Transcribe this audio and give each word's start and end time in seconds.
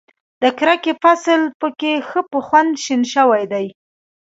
د 0.41 0.43
کرکې 0.57 0.93
فصل 1.03 1.41
په 1.59 1.67
کې 1.79 1.93
ښه 2.07 2.21
په 2.31 2.39
خوند 2.45 2.71
شین 2.83 3.01
شوی 3.13 3.43
دی. 3.51 3.65